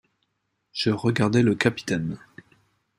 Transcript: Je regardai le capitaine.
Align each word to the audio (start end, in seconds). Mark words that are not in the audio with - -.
Je 0.73 0.89
regardai 0.89 1.43
le 1.43 1.53
capitaine. 1.53 2.17